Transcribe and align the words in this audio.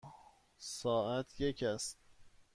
ساعت 0.57 1.41
یک 1.41 1.63
است. 1.63 1.97